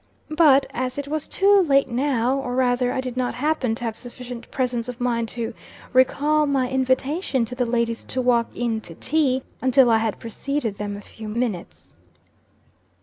But, 0.31 0.65
as 0.71 0.97
it 0.97 1.07
was 1.07 1.27
too 1.27 1.61
late 1.61 1.87
now, 1.87 2.35
or, 2.39 2.55
rather, 2.55 2.91
I 2.91 3.01
did 3.01 3.15
not 3.15 3.35
happen 3.35 3.75
to 3.75 3.83
have 3.83 3.95
sufficient 3.95 4.49
presence 4.49 4.89
of 4.89 4.99
mind 4.99 5.29
to 5.37 5.53
recall 5.93 6.47
my 6.47 6.67
invitation 6.67 7.45
to 7.45 7.53
the 7.53 7.67
ladies 7.67 8.03
to 8.05 8.19
walk 8.19 8.47
in 8.55 8.81
to 8.81 8.95
tea, 8.95 9.43
until 9.61 9.91
I 9.91 9.99
had 9.99 10.17
preceded 10.17 10.79
them 10.79 10.97
a 10.97 11.01
few 11.01 11.27
minutes. 11.29 11.93